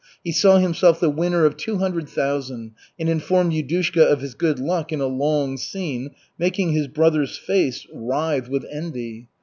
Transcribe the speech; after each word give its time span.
He 0.23 0.31
saw 0.31 0.57
himself 0.57 0.99
the 0.99 1.11
winner 1.11 1.45
of 1.45 1.55
two 1.57 1.77
hundred 1.77 2.09
thousand, 2.09 2.71
and 2.97 3.07
informed 3.07 3.53
Yudushka 3.53 4.01
of 4.03 4.19
his 4.21 4.33
good 4.33 4.57
luck 4.57 4.91
in 4.91 4.99
a 4.99 5.05
long 5.05 5.57
scene, 5.57 6.09
making 6.39 6.71
his 6.71 6.87
brother's 6.87 7.37
face 7.37 7.85
writhe 7.93 8.49
with 8.49 8.65
envy. 8.71 9.29